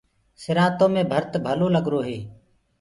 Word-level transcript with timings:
سِرآنٚتو 0.43 0.85
مينٚ 0.93 1.09
ڀرت 1.11 1.31
ڀلو 1.45 1.67
لگرو 1.75 1.99
هي۔ 2.07 2.17